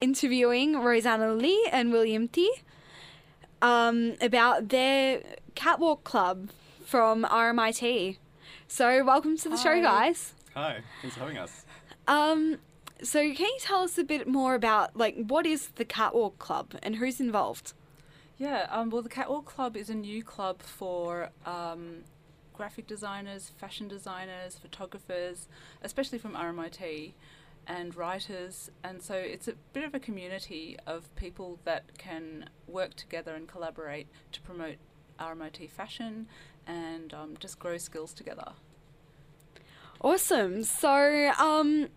interviewing 0.00 0.78
Rosanna 0.78 1.32
Lee 1.32 1.68
and 1.72 1.90
William 1.90 2.28
T 2.28 2.50
um, 3.60 4.14
about 4.20 4.68
their 4.68 5.22
catwalk 5.54 6.04
club 6.04 6.50
from 6.84 7.24
RMIT. 7.24 8.18
So, 8.68 9.04
welcome 9.04 9.36
to 9.38 9.48
the 9.48 9.56
show, 9.56 9.80
guys. 9.80 10.34
Hi, 10.54 10.80
thanks 11.02 11.16
for 11.16 11.22
having 11.22 11.38
us. 11.38 11.64
Um, 12.06 12.58
so, 13.02 13.20
can 13.20 13.46
you 13.46 13.58
tell 13.60 13.82
us 13.82 13.98
a 13.98 14.04
bit 14.04 14.28
more 14.28 14.54
about 14.54 14.96
like 14.96 15.16
what 15.16 15.46
is 15.46 15.68
the 15.76 15.84
catwalk 15.84 16.38
club 16.38 16.74
and 16.82 16.96
who's 16.96 17.20
involved? 17.20 17.72
Yeah, 18.38 18.68
um, 18.70 18.90
well, 18.90 19.02
the 19.02 19.08
Catwalk 19.08 19.46
Club 19.46 19.76
is 19.76 19.90
a 19.90 19.96
new 19.96 20.22
club 20.22 20.62
for 20.62 21.30
um, 21.44 22.04
graphic 22.54 22.86
designers, 22.86 23.50
fashion 23.56 23.88
designers, 23.88 24.56
photographers, 24.56 25.48
especially 25.82 26.18
from 26.18 26.34
RMIT, 26.34 27.14
and 27.68 27.94
writers. 27.94 28.70
And 28.82 29.02
so 29.02 29.14
it's 29.14 29.46
a 29.46 29.54
bit 29.72 29.84
of 29.84 29.94
a 29.94 30.00
community 30.00 30.76
of 30.86 31.14
people 31.14 31.58
that 31.64 31.98
can 31.98 32.48
work 32.66 32.94
together 32.94 33.34
and 33.34 33.46
collaborate 33.46 34.08
to 34.32 34.40
promote 34.40 34.76
RMIT 35.20 35.70
fashion 35.70 36.26
and 36.66 37.12
um, 37.12 37.36
just 37.38 37.58
grow 37.58 37.76
skills 37.76 38.12
together. 38.12 38.52
Awesome. 40.00 40.64
So, 40.64 41.32
um, 41.38 41.88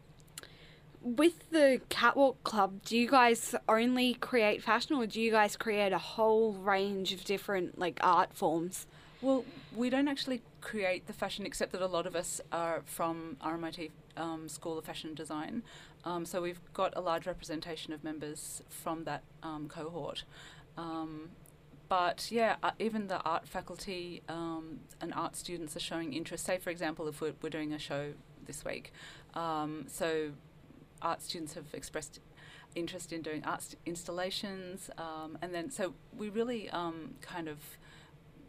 with 1.01 1.49
the 1.51 1.81
Catwalk 1.89 2.43
Club, 2.43 2.83
do 2.83 2.97
you 2.97 3.09
guys 3.09 3.55
only 3.67 4.15
create 4.15 4.63
fashion 4.63 4.95
or 4.95 5.05
do 5.05 5.21
you 5.21 5.31
guys 5.31 5.55
create 5.55 5.93
a 5.93 5.97
whole 5.97 6.53
range 6.53 7.13
of 7.13 7.23
different 7.23 7.79
like 7.79 7.99
art 8.01 8.33
forms? 8.33 8.87
Well, 9.21 9.45
we 9.75 9.89
don't 9.89 10.07
actually 10.07 10.41
create 10.61 11.07
the 11.07 11.13
fashion, 11.13 11.45
except 11.45 11.71
that 11.71 11.81
a 11.81 11.87
lot 11.87 12.05
of 12.05 12.15
us 12.15 12.39
are 12.51 12.83
from 12.85 13.37
RMIT 13.43 13.91
um, 14.15 14.47
School 14.47 14.77
of 14.77 14.85
Fashion 14.85 15.13
Design. 15.13 15.63
Um, 16.05 16.25
so 16.25 16.41
we've 16.41 16.61
got 16.73 16.93
a 16.95 17.01
large 17.01 17.27
representation 17.27 17.93
of 17.93 18.03
members 18.03 18.61
from 18.69 19.03
that 19.03 19.23
um, 19.43 19.67
cohort. 19.67 20.23
Um, 20.77 21.31
but 21.89 22.31
yeah, 22.31 22.55
uh, 22.63 22.71
even 22.79 23.07
the 23.07 23.21
art 23.21 23.47
faculty 23.47 24.21
um, 24.29 24.79
and 25.01 25.13
art 25.13 25.35
students 25.35 25.75
are 25.75 25.81
showing 25.81 26.13
interest. 26.13 26.45
Say, 26.45 26.57
for 26.57 26.69
example, 26.69 27.07
if 27.07 27.19
we're, 27.19 27.33
we're 27.41 27.49
doing 27.49 27.73
a 27.73 27.79
show 27.79 28.13
this 28.45 28.63
week, 28.63 28.93
um, 29.33 29.85
so 29.87 30.31
art 31.01 31.21
students 31.21 31.55
have 31.55 31.65
expressed 31.73 32.19
interest 32.75 33.11
in 33.11 33.21
doing 33.21 33.43
art 33.43 33.63
st- 33.63 33.79
installations, 33.85 34.89
and 35.41 35.53
then 35.53 35.69
so 35.69 35.93
we 36.15 36.29
really 36.29 36.69
kind 36.69 37.49
of 37.49 37.57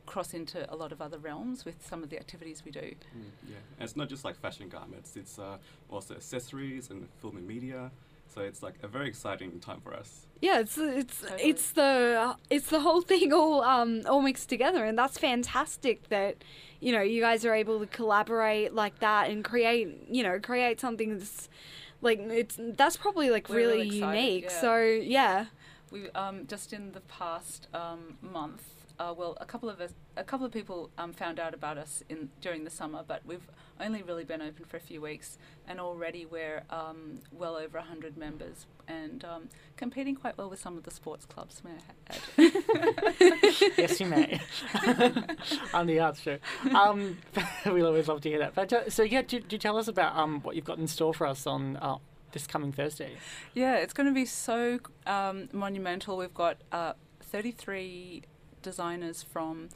cross 0.06 0.34
into 0.34 0.70
a 0.72 0.76
lot 0.76 0.92
of 0.92 1.00
other 1.00 1.18
realms 1.18 1.64
with 1.64 1.86
some 1.86 2.02
of 2.02 2.10
the 2.10 2.18
activities 2.18 2.62
we 2.64 2.70
do. 2.70 2.80
Mm, 2.80 3.30
yeah, 3.48 3.56
and 3.78 3.84
it's 3.84 3.96
not 3.96 4.08
just 4.08 4.24
like 4.24 4.36
fashion 4.36 4.68
garments; 4.68 5.16
it's 5.16 5.38
uh, 5.38 5.58
also 5.90 6.14
accessories 6.14 6.90
and 6.90 7.08
film 7.20 7.36
and 7.36 7.46
media. 7.46 7.90
So 8.34 8.40
it's 8.40 8.62
like 8.62 8.76
a 8.82 8.88
very 8.88 9.08
exciting 9.08 9.60
time 9.60 9.80
for 9.82 9.92
us. 9.92 10.26
Yeah, 10.40 10.60
it's 10.60 10.78
it's 10.78 11.20
Totally. 11.20 11.42
it's 11.50 11.70
the 11.72 12.36
it's 12.48 12.70
the 12.70 12.80
whole 12.80 13.02
thing 13.12 13.32
all 13.32 13.62
um 13.62 14.02
all 14.08 14.22
mixed 14.22 14.48
together, 14.48 14.84
and 14.84 14.96
that's 14.98 15.18
fantastic 15.18 16.08
that 16.08 16.42
you 16.80 16.92
know 16.92 17.02
you 17.02 17.20
guys 17.20 17.44
are 17.44 17.54
able 17.54 17.78
to 17.80 17.86
collaborate 17.86 18.72
like 18.74 18.98
that 19.00 19.28
and 19.30 19.44
create 19.44 20.06
you 20.10 20.22
know 20.22 20.40
create 20.40 20.80
something 20.80 21.18
that's 21.18 21.48
like 22.00 22.18
it's 22.20 22.56
that's 22.58 22.96
probably 22.96 23.28
like 23.30 23.48
We're 23.48 23.56
really, 23.56 23.72
really 23.84 23.96
excited, 23.98 24.18
unique. 24.22 24.44
yeah. 24.44 24.60
So 24.60 24.76
yeah, 24.82 25.46
We 25.90 26.10
um, 26.10 26.46
just 26.46 26.72
in 26.72 26.92
the 26.92 27.00
past 27.02 27.68
um, 27.74 28.16
month, 28.22 28.62
uh, 28.98 29.14
well, 29.16 29.36
a 29.40 29.44
couple 29.44 29.68
of 29.68 29.80
us, 29.80 29.92
a 30.16 30.24
couple 30.24 30.46
of 30.46 30.52
people 30.52 30.90
um, 30.98 31.12
found 31.12 31.40
out 31.40 31.54
about 31.54 31.78
us 31.78 32.02
in 32.08 32.30
during 32.40 32.64
the 32.64 32.70
summer, 32.70 33.02
but 33.06 33.22
we've 33.24 33.48
only 33.80 34.02
really 34.02 34.24
been 34.24 34.42
open 34.42 34.64
for 34.64 34.76
a 34.76 34.80
few 34.80 35.00
weeks, 35.00 35.38
and 35.66 35.80
already 35.80 36.26
we're 36.26 36.62
um, 36.70 37.20
well 37.32 37.56
over 37.56 37.80
hundred 37.80 38.16
members 38.16 38.66
and 38.88 39.24
um, 39.24 39.48
competing 39.76 40.14
quite 40.14 40.36
well 40.36 40.50
with 40.50 40.60
some 40.60 40.76
of 40.76 40.84
the 40.84 40.90
sports 40.90 41.24
clubs. 41.26 41.62
May 41.64 41.70
I 41.70 42.44
add? 42.44 43.52
yes, 43.78 44.00
you 44.00 44.06
may. 44.06 44.40
on 45.74 45.86
the 45.86 45.98
arts 46.00 46.20
show. 46.20 46.38
Um, 46.74 47.18
we'll 47.66 47.86
always 47.86 48.08
love 48.08 48.20
to 48.22 48.28
hear 48.28 48.38
that. 48.40 48.54
But 48.54 48.72
uh, 48.72 48.90
so 48.90 49.02
yeah, 49.02 49.22
do, 49.22 49.40
do 49.40 49.58
tell 49.58 49.76
us 49.76 49.88
about 49.88 50.16
um, 50.16 50.40
what 50.40 50.56
you've 50.56 50.64
got 50.64 50.78
in 50.78 50.86
store 50.86 51.14
for 51.14 51.26
us 51.26 51.46
on 51.46 51.76
uh, 51.76 51.96
this 52.32 52.46
coming 52.46 52.72
Thursday. 52.72 53.16
Yeah, 53.54 53.76
it's 53.76 53.92
going 53.92 54.08
to 54.08 54.14
be 54.14 54.26
so 54.26 54.80
um, 55.06 55.48
monumental. 55.52 56.16
We've 56.16 56.34
got 56.34 56.58
uh, 56.72 56.94
33 57.20 58.22
designers 58.62 59.22
from 59.22 59.68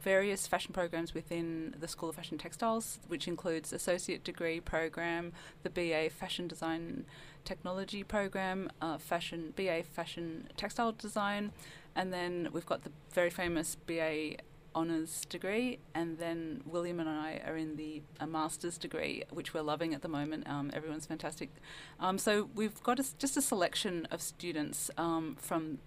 various 0.00 0.46
fashion 0.46 0.72
programs 0.72 1.14
within 1.14 1.74
the 1.80 1.88
School 1.88 2.08
of 2.08 2.14
Fashion 2.14 2.38
Textiles, 2.38 3.00
which 3.08 3.26
includes 3.26 3.72
associate 3.72 4.22
degree 4.22 4.60
program, 4.60 5.32
the 5.64 5.70
BA 5.70 6.10
Fashion 6.10 6.46
Design 6.46 7.04
Technology 7.44 8.04
program, 8.04 8.70
uh, 8.80 8.98
fashion 8.98 9.52
BA 9.56 9.82
Fashion 9.82 10.48
Textile 10.56 10.92
Design, 10.92 11.52
and 11.96 12.12
then 12.12 12.48
we've 12.52 12.66
got 12.66 12.82
the 12.82 12.92
very 13.12 13.30
famous 13.30 13.76
BA 13.86 14.36
honours 14.76 15.24
degree, 15.24 15.78
and 15.94 16.18
then 16.18 16.62
William 16.66 17.00
and 17.00 17.08
I 17.08 17.40
are 17.46 17.56
in 17.56 17.76
the 17.76 18.02
a 18.20 18.26
master's 18.26 18.78
degree, 18.78 19.24
which 19.30 19.54
we're 19.54 19.62
loving 19.62 19.94
at 19.94 20.02
the 20.02 20.08
moment. 20.08 20.48
Um, 20.48 20.70
everyone's 20.74 21.06
fantastic. 21.06 21.50
Um, 21.98 22.18
so 22.18 22.50
we've 22.54 22.80
got 22.82 23.00
a 23.00 23.04
just 23.18 23.36
a 23.36 23.42
selection 23.42 24.06
of 24.10 24.20
students 24.20 24.90
um, 24.98 25.36
from 25.40 25.78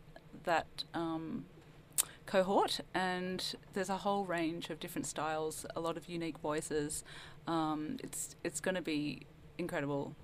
that 0.43 0.83
um, 0.93 1.45
cohort, 2.29 2.79
and 2.93 3.55
there's 3.73 3.89
a 3.89 3.97
whole 3.97 4.23
range 4.23 4.69
of 4.69 4.79
different 4.79 5.07
styles, 5.07 5.65
a 5.75 5.79
lot 5.79 5.97
of 5.97 6.07
unique 6.07 6.37
voices. 6.37 7.03
Um, 7.47 7.97
it's 8.03 8.35
it's 8.43 8.59
going 8.59 8.75
to 8.75 8.81
be 8.81 9.25
incredible. 9.57 10.15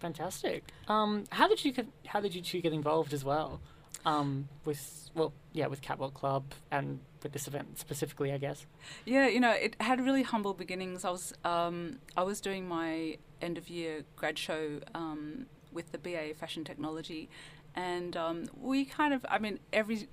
Fantastic. 0.00 0.64
Um, 0.86 1.24
how 1.30 1.48
did 1.48 1.64
you 1.64 1.72
get, 1.72 1.86
how 2.06 2.20
did 2.20 2.34
you 2.34 2.42
two 2.42 2.60
get 2.60 2.74
involved 2.74 3.14
as 3.14 3.24
well? 3.24 3.60
Um, 4.04 4.48
with 4.66 5.10
well, 5.14 5.32
yeah, 5.54 5.68
with 5.68 5.80
Catwalk 5.80 6.12
Club 6.12 6.44
and 6.70 7.00
with 7.22 7.32
this 7.32 7.48
event 7.48 7.78
specifically, 7.78 8.30
I 8.30 8.36
guess. 8.36 8.66
Yeah, 9.06 9.26
you 9.26 9.40
know, 9.40 9.52
it 9.52 9.76
had 9.80 10.02
really 10.02 10.22
humble 10.22 10.52
beginnings. 10.52 11.06
I 11.06 11.10
was 11.10 11.32
um, 11.46 11.98
I 12.14 12.22
was 12.24 12.42
doing 12.42 12.68
my 12.68 13.16
end 13.40 13.56
of 13.56 13.70
year 13.70 14.02
grad 14.16 14.38
show 14.38 14.80
um, 14.94 15.46
with 15.72 15.92
the 15.92 15.98
BA 15.98 16.34
Fashion 16.38 16.62
Technology, 16.62 17.30
and 17.74 18.14
um, 18.18 18.44
we 18.60 18.84
kind 18.84 19.14
of, 19.14 19.24
I 19.30 19.38
mean, 19.38 19.58
every 19.72 20.08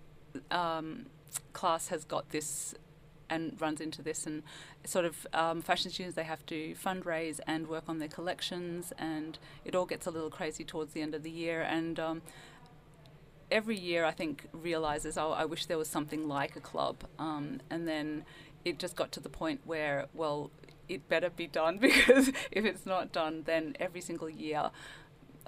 um, 0.50 1.06
class 1.53 1.90
has 1.90 2.03
got 2.03 2.30
this 2.30 2.75
and 3.30 3.59
runs 3.62 3.80
into 3.80 4.02
this 4.02 4.28
and 4.28 4.44
sort 4.84 5.06
of 5.06 5.25
um, 5.34 5.62
fashion 5.62 5.90
students 5.90 6.16
they 6.16 6.24
have 6.24 6.46
to 6.46 6.75
fundraise 6.75 7.40
and 7.47 7.68
work 7.68 7.86
on 7.88 7.97
their 7.97 8.09
collections 8.09 8.92
and 9.00 9.40
it 9.64 9.74
all 9.74 9.86
gets 9.86 10.06
a 10.06 10.12
little 10.12 10.30
crazy 10.30 10.66
towards 10.66 10.94
the 10.94 11.02
end 11.02 11.16
of 11.16 11.24
the 11.24 11.31
year 11.31 11.62
and 11.62 12.00
um, 12.00 12.22
every 13.50 13.78
year 13.78 14.03
I 14.03 14.12
think 14.12 14.47
realizes 14.52 15.18
oh 15.18 15.31
I 15.31 15.46
wish 15.46 15.66
there 15.66 15.78
was 15.78 15.88
something 15.88 16.28
like 16.28 16.56
a 16.56 16.59
club 16.59 17.06
um, 17.18 17.62
and 17.69 17.88
then 17.88 18.25
it 18.66 18.78
just 18.78 18.96
got 18.96 19.12
to 19.13 19.19
the 19.19 19.30
point 19.30 19.62
where 19.66 20.08
well 20.13 20.52
it 20.90 21.08
better 21.08 21.30
be 21.30 21.48
done 21.48 21.78
because 21.81 22.30
if 22.52 22.66
it's 22.66 22.86
not 22.86 23.13
done 23.13 23.44
then 23.46 23.78
every 23.80 24.02
single 24.02 24.30
year 24.30 24.72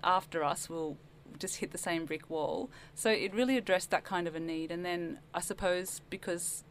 after 0.03 0.44
us 0.44 0.69
will 0.69 0.97
just 1.39 1.57
hit 1.57 1.71
the 1.71 1.77
same 1.77 2.05
brick 2.05 2.29
wall 2.29 2.69
so 2.95 3.09
it 3.09 3.33
really 3.33 3.57
addressed 3.57 3.91
that 3.91 4.03
kind 4.03 4.27
of 4.27 4.35
a 4.35 4.39
need 4.39 4.71
and 4.71 4.85
then 4.85 5.19
I 5.33 5.41
suppose 5.41 6.01
because 6.09 6.63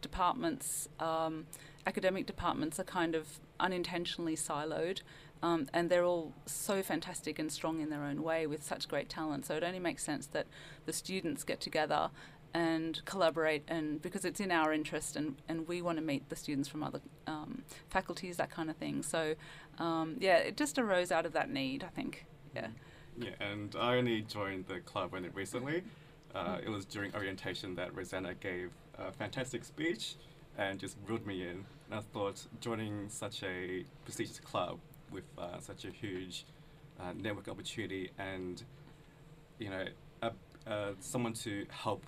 departments 0.00 0.88
um, 1.00 1.46
academic 1.86 2.26
departments 2.26 2.78
are 2.78 2.84
kind 2.84 3.14
of 3.14 3.40
unintentionally 3.58 4.36
siloed 4.36 5.00
um, 5.42 5.68
and 5.74 5.90
they're 5.90 6.04
all 6.04 6.32
so 6.46 6.82
fantastic 6.82 7.38
and 7.38 7.50
strong 7.50 7.80
in 7.80 7.90
their 7.90 8.04
own 8.04 8.22
way 8.22 8.46
with 8.46 8.62
such 8.62 8.88
great 8.88 9.08
talent. 9.08 9.44
So 9.44 9.56
it 9.56 9.64
only 9.64 9.80
makes 9.80 10.04
sense 10.04 10.26
that 10.28 10.46
the 10.86 10.92
students 10.92 11.42
get 11.42 11.60
together 11.60 12.10
and 12.54 13.02
collaborate, 13.06 13.64
and 13.66 14.00
because 14.02 14.26
it's 14.26 14.38
in 14.38 14.50
our 14.50 14.74
interest, 14.74 15.16
and, 15.16 15.36
and 15.48 15.66
we 15.66 15.80
want 15.80 15.96
to 15.96 16.04
meet 16.04 16.28
the 16.28 16.36
students 16.36 16.68
from 16.68 16.82
other 16.82 17.00
um, 17.26 17.62
faculties, 17.88 18.36
that 18.36 18.50
kind 18.50 18.68
of 18.68 18.76
thing. 18.76 19.02
So 19.02 19.34
um, 19.78 20.16
yeah, 20.20 20.36
it 20.36 20.56
just 20.56 20.78
arose 20.78 21.10
out 21.10 21.24
of 21.24 21.32
that 21.32 21.50
need, 21.50 21.82
I 21.82 21.88
think. 21.88 22.26
Yeah. 22.54 22.68
Yeah, 23.18 23.30
and 23.40 23.74
I 23.78 23.96
only 23.96 24.22
joined 24.22 24.66
the 24.66 24.80
club 24.80 25.12
when 25.12 25.24
it 25.24 25.32
recently. 25.34 25.82
Uh, 26.34 26.58
it 26.64 26.70
was 26.70 26.84
during 26.86 27.14
orientation 27.14 27.74
that 27.74 27.94
Rosanna 27.94 28.34
gave 28.34 28.70
a 28.98 29.12
fantastic 29.12 29.64
speech 29.64 30.16
and 30.56 30.78
just 30.78 30.96
reeled 31.06 31.26
me 31.26 31.42
in. 31.42 31.64
And 31.90 31.94
I 31.94 32.00
thought 32.00 32.46
joining 32.60 33.08
such 33.08 33.42
a 33.42 33.84
prestigious 34.04 34.40
club 34.40 34.78
with 35.10 35.24
uh, 35.36 35.60
such 35.60 35.84
a 35.84 35.90
huge 35.90 36.46
uh, 36.98 37.12
network 37.14 37.48
opportunity 37.48 38.10
and 38.18 38.62
you 39.58 39.70
know 39.70 39.84
a, 40.66 40.94
someone 41.00 41.32
to 41.32 41.66
help 41.70 42.04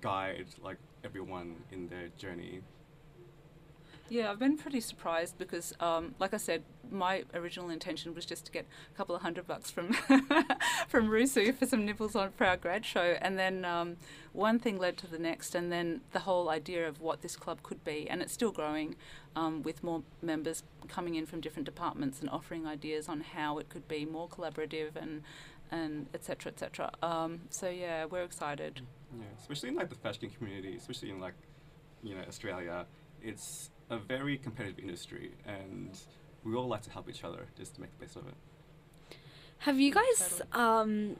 guide 0.00 0.46
like 0.62 0.78
everyone 1.04 1.56
in 1.70 1.88
their 1.88 2.08
journey. 2.16 2.60
Yeah, 4.10 4.30
I've 4.30 4.38
been 4.38 4.56
pretty 4.56 4.80
surprised 4.80 5.36
because, 5.36 5.74
um, 5.80 6.14
like 6.18 6.32
I 6.32 6.38
said, 6.38 6.62
my 6.90 7.24
original 7.34 7.68
intention 7.68 8.14
was 8.14 8.24
just 8.24 8.46
to 8.46 8.52
get 8.52 8.64
a 8.92 8.96
couple 8.96 9.14
of 9.14 9.20
hundred 9.20 9.46
bucks 9.46 9.70
from 9.70 9.92
from 10.88 11.08
RUSU 11.08 11.54
for 11.54 11.66
some 11.66 11.84
nibbles 11.84 12.16
on 12.16 12.30
for 12.32 12.46
our 12.46 12.56
grad 12.56 12.86
show, 12.86 13.18
and 13.20 13.38
then 13.38 13.66
um, 13.66 13.96
one 14.32 14.58
thing 14.58 14.78
led 14.78 14.96
to 14.98 15.06
the 15.06 15.18
next, 15.18 15.54
and 15.54 15.70
then 15.70 16.00
the 16.12 16.20
whole 16.20 16.48
idea 16.48 16.88
of 16.88 17.00
what 17.02 17.20
this 17.20 17.36
club 17.36 17.62
could 17.62 17.84
be, 17.84 18.08
and 18.08 18.22
it's 18.22 18.32
still 18.32 18.50
growing, 18.50 18.96
um, 19.36 19.62
with 19.62 19.84
more 19.84 20.02
members 20.22 20.62
coming 20.88 21.14
in 21.14 21.26
from 21.26 21.40
different 21.40 21.66
departments 21.66 22.20
and 22.20 22.30
offering 22.30 22.66
ideas 22.66 23.08
on 23.08 23.20
how 23.20 23.58
it 23.58 23.68
could 23.68 23.86
be 23.88 24.06
more 24.06 24.28
collaborative 24.28 24.96
and 24.96 25.22
and 25.70 26.06
etc. 26.14 26.50
etc. 26.52 26.90
Um, 27.02 27.42
so 27.50 27.68
yeah, 27.68 28.06
we're 28.06 28.24
excited. 28.24 28.80
Yeah, 29.14 29.24
especially 29.38 29.68
in 29.70 29.74
like 29.74 29.90
the 29.90 29.96
fashion 29.96 30.30
community, 30.30 30.76
especially 30.76 31.10
in 31.10 31.20
like 31.20 31.34
you 32.02 32.14
know 32.14 32.22
Australia, 32.26 32.86
it's 33.22 33.70
a 33.90 33.98
very 33.98 34.36
competitive 34.38 34.78
industry, 34.78 35.32
and 35.46 35.90
we 36.44 36.54
all 36.54 36.68
like 36.68 36.82
to 36.82 36.90
help 36.90 37.08
each 37.08 37.24
other 37.24 37.46
just 37.56 37.74
to 37.76 37.80
make 37.80 37.96
the 37.98 38.04
best 38.04 38.16
of 38.16 38.26
it. 38.26 38.34
Have 39.58 39.80
you 39.80 39.92
guys 39.92 40.40
um 40.52 41.16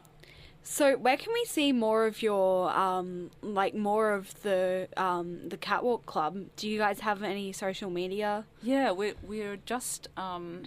so 0.62 0.96
where 0.96 1.16
can 1.16 1.32
we 1.32 1.44
see 1.46 1.72
more 1.72 2.06
of 2.06 2.20
your 2.22 2.70
um 2.70 3.30
like 3.40 3.74
more 3.74 4.12
of 4.12 4.40
the 4.42 4.88
um 4.96 5.48
the 5.48 5.56
catwalk 5.56 6.04
club? 6.06 6.44
Do 6.56 6.68
you 6.68 6.78
guys 6.78 7.00
have 7.00 7.22
any 7.22 7.52
social 7.52 7.90
media? 7.90 8.44
Yeah, 8.62 8.90
we're 8.90 9.14
we're 9.22 9.56
just 9.56 10.08
um, 10.16 10.64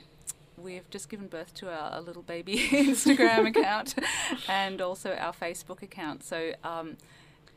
we've 0.57 0.89
just 0.89 1.07
given 1.07 1.27
birth 1.27 1.53
to 1.55 1.69
our, 1.69 1.97
a 1.97 2.01
little 2.01 2.23
baby 2.23 2.57
Instagram 2.71 3.47
account 3.47 3.95
and 4.47 4.81
also 4.81 5.13
our 5.13 5.33
Facebook 5.33 5.81
account. 5.83 6.23
So 6.23 6.53
um, 6.63 6.97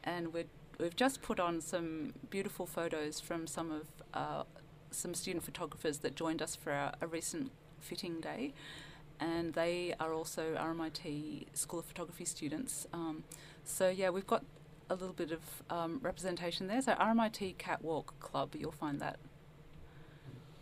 and 0.05 0.33
we 0.35 0.45
we've 0.79 0.97
just 0.97 1.23
put 1.23 1.41
on 1.41 1.61
some 1.61 2.15
beautiful 2.31 2.67
photos 2.67 3.21
from 3.21 3.47
some 3.47 3.71
of 3.71 3.87
uh, 4.13 4.45
some 4.91 5.15
student 5.15 5.45
photographers 5.45 5.99
that 5.99 6.15
joined 6.15 6.41
us 6.41 6.55
for 6.57 6.73
our, 6.73 6.93
a 7.01 7.07
recent 7.07 7.51
fitting 7.81 8.21
day. 8.21 8.53
And 9.21 9.55
they 9.55 9.95
are 10.01 10.13
also 10.13 10.55
RMIT 10.55 11.47
School 11.57 11.81
of 11.81 11.87
Photography 11.87 12.25
students. 12.25 12.87
Um, 12.93 13.25
so 13.65 13.89
yeah, 13.89 14.11
we've 14.11 14.27
got 14.27 14.45
a 14.91 14.95
little 14.95 15.15
bit 15.15 15.31
of 15.33 15.41
um, 15.71 16.01
representation 16.03 16.67
there. 16.67 16.83
So 16.83 16.95
RMIT 16.95 17.57
Catwalk 17.59 18.19
Club, 18.21 18.55
you'll 18.57 18.73
find 18.73 19.01
that 19.01 19.19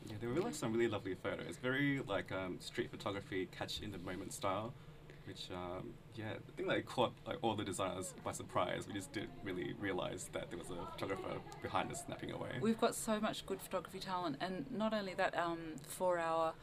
Yeah, 0.07 0.17
there 0.21 0.31
were 0.31 0.53
some 0.53 0.73
really 0.73 0.89
lovely 0.89 1.15
photos, 1.15 1.57
very 1.57 2.01
like 2.07 2.31
um, 2.33 2.59
street 2.61 2.91
photography, 2.91 3.49
catch 3.57 3.81
in 3.81 3.91
the 3.91 3.99
moment 3.99 4.33
style, 4.33 4.75
which 5.27 5.49
um, 5.53 5.95
yeah, 6.15 6.33
I 6.35 6.57
think 6.57 6.69
like 6.69 6.87
caught 6.87 7.13
like 7.27 7.39
all 7.43 7.55
the 7.55 7.65
designers 7.65 8.15
by 8.25 8.33
surprise. 8.33 8.87
We 8.87 8.95
just 8.95 9.13
didn't 9.13 9.31
really 9.45 9.75
realize 9.79 10.29
that 10.33 10.51
there 10.51 10.59
was 10.59 10.71
a 10.71 10.87
photographer 10.93 11.39
behind 11.63 11.91
us 11.91 12.05
snapping 12.05 12.33
away. 12.33 12.51
We've 12.61 12.81
got 12.81 12.95
so 12.95 13.21
much 13.21 13.47
good 13.47 13.61
photography 13.61 14.01
talent, 14.01 14.37
and 14.41 14.67
not 14.71 14.93
only 14.93 15.15
that, 15.15 15.37
um, 15.39 15.59
for 15.87 16.19
our 16.19 16.55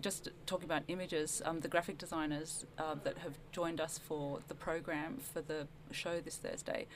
just 0.00 0.28
talking 0.46 0.66
about 0.66 0.82
images, 0.88 1.42
um, 1.44 1.60
the 1.60 1.68
graphic 1.68 1.98
designers 1.98 2.64
uh, 2.78 2.94
that 3.02 3.18
have 3.18 3.34
joined 3.50 3.80
us 3.80 3.98
for 3.98 4.38
the 4.48 4.54
program 4.54 5.18
for 5.18 5.40
the 5.40 5.66
show 5.90 6.20
this 6.20 6.36
Thursday. 6.36 6.86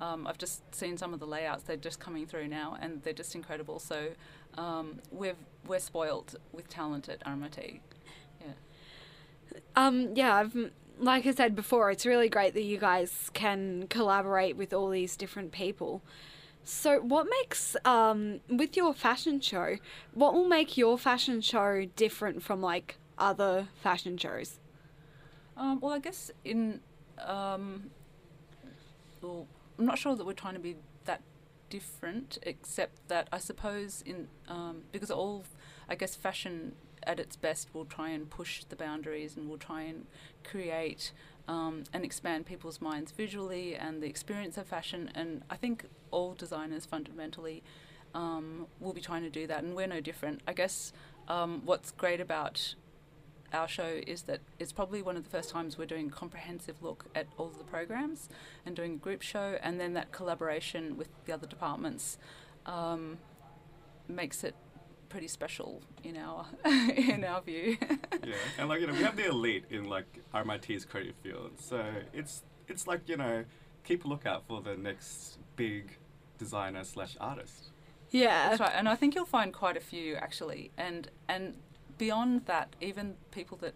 Um, 0.00 0.26
I've 0.26 0.38
just 0.38 0.74
seen 0.74 0.96
some 0.96 1.14
of 1.14 1.20
the 1.20 1.26
layouts; 1.26 1.64
they're 1.64 1.76
just 1.76 2.00
coming 2.00 2.26
through 2.26 2.48
now, 2.48 2.76
and 2.80 3.02
they're 3.02 3.12
just 3.12 3.34
incredible. 3.34 3.78
So 3.78 4.08
um, 4.56 5.00
we've 5.10 5.36
we're 5.66 5.78
spoiled 5.78 6.36
with 6.52 6.68
talent 6.68 7.08
at 7.08 7.24
RMIT. 7.24 7.80
Yeah. 8.40 8.52
Um 9.76 10.14
yeah, 10.14 10.36
I've 10.36 10.70
like 10.98 11.26
I 11.26 11.32
said 11.32 11.56
before, 11.56 11.90
it's 11.90 12.06
really 12.06 12.28
great 12.28 12.54
that 12.54 12.62
you 12.62 12.78
guys 12.78 13.30
can 13.34 13.86
collaborate 13.88 14.56
with 14.56 14.72
all 14.72 14.90
these 14.90 15.16
different 15.16 15.52
people. 15.52 16.02
So, 16.62 17.00
what 17.00 17.26
makes 17.28 17.76
um 17.84 18.40
with 18.48 18.76
your 18.76 18.94
fashion 18.94 19.40
show, 19.40 19.76
what 20.14 20.34
will 20.34 20.48
make 20.48 20.76
your 20.76 20.98
fashion 20.98 21.40
show 21.40 21.86
different 21.96 22.42
from 22.42 22.62
like 22.62 22.96
other 23.18 23.68
fashion 23.82 24.16
shows? 24.16 24.58
Um, 25.56 25.80
well, 25.80 25.92
I 25.92 25.98
guess 25.98 26.30
in 26.44 26.80
um, 27.18 27.90
well, 29.20 29.46
I'm 29.78 29.86
not 29.86 29.98
sure 29.98 30.16
that 30.16 30.26
we're 30.26 30.32
trying 30.32 30.54
to 30.54 30.60
be 30.60 30.76
different, 31.74 32.38
except 32.42 33.08
that 33.08 33.26
I 33.32 33.38
suppose 33.38 34.02
in 34.06 34.28
um, 34.48 34.76
because 34.92 35.10
all 35.10 35.44
I 35.88 35.96
guess 35.96 36.14
fashion 36.14 36.76
at 37.04 37.18
its 37.18 37.34
best 37.34 37.74
will 37.74 37.84
try 37.84 38.10
and 38.10 38.30
push 38.30 38.62
the 38.64 38.76
boundaries 38.76 39.36
and 39.36 39.48
will 39.50 39.58
try 39.58 39.82
and 39.82 40.06
create 40.44 41.10
um, 41.48 41.82
and 41.92 42.04
expand 42.04 42.46
people's 42.46 42.80
minds 42.80 43.10
visually 43.10 43.74
and 43.74 44.00
the 44.02 44.06
experience 44.06 44.56
of 44.56 44.66
fashion. 44.66 45.10
And 45.16 45.42
I 45.50 45.56
think 45.56 45.86
all 46.12 46.32
designers 46.34 46.86
fundamentally 46.86 47.64
um, 48.14 48.68
will 48.78 48.92
be 48.92 49.00
trying 49.00 49.24
to 49.24 49.30
do 49.40 49.44
that, 49.48 49.64
and 49.64 49.74
we're 49.74 49.88
no 49.88 50.00
different. 50.00 50.42
I 50.46 50.52
guess 50.52 50.92
um, 51.26 51.62
what's 51.64 51.90
great 51.90 52.20
about 52.20 52.76
our 53.54 53.68
show 53.68 54.00
is 54.06 54.22
that 54.22 54.40
it's 54.58 54.72
probably 54.72 55.00
one 55.00 55.16
of 55.16 55.24
the 55.24 55.30
first 55.30 55.50
times 55.50 55.78
we're 55.78 55.86
doing 55.86 56.08
a 56.08 56.10
comprehensive 56.10 56.82
look 56.82 57.06
at 57.14 57.26
all 57.38 57.46
of 57.46 57.58
the 57.58 57.64
programs 57.64 58.28
and 58.66 58.76
doing 58.76 58.94
a 58.94 58.96
group 58.96 59.22
show, 59.22 59.58
and 59.62 59.80
then 59.80 59.94
that 59.94 60.12
collaboration 60.12 60.96
with 60.96 61.08
the 61.24 61.32
other 61.32 61.46
departments 61.46 62.18
um, 62.66 63.18
makes 64.08 64.44
it 64.44 64.54
pretty 65.08 65.28
special 65.28 65.80
in 66.02 66.16
our 66.16 66.46
in 66.64 67.24
our 67.24 67.40
view. 67.40 67.76
yeah, 68.24 68.34
and 68.58 68.68
like 68.68 68.80
you 68.80 68.86
know, 68.86 68.92
we 68.92 69.02
have 69.02 69.16
the 69.16 69.26
elite 69.26 69.64
in 69.70 69.84
like 69.88 70.20
RMIT's 70.34 70.84
creative 70.84 71.16
field, 71.22 71.52
so 71.56 71.84
it's 72.12 72.42
it's 72.68 72.86
like 72.86 73.08
you 73.08 73.16
know, 73.16 73.44
keep 73.84 74.04
a 74.04 74.08
lookout 74.08 74.44
for 74.46 74.60
the 74.60 74.76
next 74.76 75.38
big 75.56 75.96
designer 76.38 76.84
slash 76.84 77.16
artist. 77.20 77.70
Yeah. 78.10 78.50
That's 78.50 78.60
right, 78.60 78.72
and 78.74 78.88
I 78.88 78.94
think 78.94 79.14
you'll 79.14 79.24
find 79.24 79.52
quite 79.52 79.76
a 79.76 79.80
few 79.80 80.16
actually, 80.16 80.70
and 80.76 81.10
and 81.28 81.54
beyond 81.98 82.46
that, 82.46 82.74
even 82.80 83.14
people 83.30 83.56
that 83.58 83.74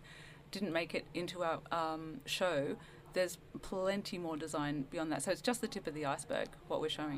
didn't 0.51 0.73
make 0.73 0.95
it 0.95 1.07
into 1.15 1.43
our 1.43 1.61
um, 1.71 2.21
show, 2.27 2.77
there's 3.13 3.39
plenty 3.63 4.19
more 4.19 4.37
design 4.37 4.85
beyond 4.91 5.13
that. 5.13 5.23
So 5.23 5.31
it's 5.31 5.41
just 5.41 5.61
the 5.61 5.69
tip 5.69 5.87
of 5.87 5.95
the 5.95 6.07
iceberg 6.07 6.49
what 6.69 6.81
we're 6.81 6.89
showing. 6.89 7.07